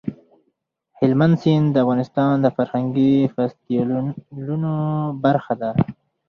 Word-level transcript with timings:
هلمند 0.99 1.33
سیند 1.41 1.67
د 1.71 1.75
افغانستان 1.83 2.33
د 2.41 2.45
فرهنګي 2.55 3.13
فستیوالونو 3.33 4.73
برخه 5.23 5.53
ده. 5.61 5.69